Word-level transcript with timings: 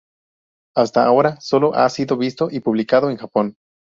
Hasta 0.75 1.05
ahora 1.05 1.39
solo 1.41 1.75
ha 1.75 1.87
sido 1.89 2.17
visto 2.17 2.47
y 2.49 2.59
publicado 2.61 3.11
en 3.11 3.17
Japón. 3.17 3.55